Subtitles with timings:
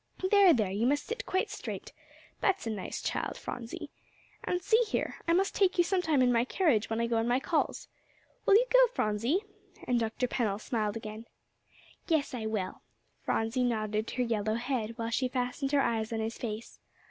[0.31, 1.91] "There, there, you must sit quite straight.
[2.39, 3.91] That's a nice child, Phronsie.
[4.43, 5.17] And see here!
[5.27, 7.87] I must take you sometime in my carriage when I go on my calls.
[8.47, 9.41] Will you go, Phronsie?"
[9.83, 10.27] and Dr.
[10.27, 11.27] Pennell smiled again.
[12.07, 12.81] "Yes, I will."
[13.21, 16.79] Phronsie nodded her yellow head, while she fastened her eyes on his face.